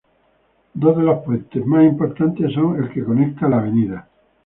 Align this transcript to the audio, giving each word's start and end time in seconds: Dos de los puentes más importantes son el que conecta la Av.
Dos 0.73 0.97
de 0.97 1.03
los 1.03 1.23
puentes 1.23 1.63
más 1.63 1.83
importantes 1.85 2.51
son 2.53 2.83
el 2.83 2.89
que 2.89 3.03
conecta 3.05 3.47
la 3.47 3.57
Av. 3.59 4.03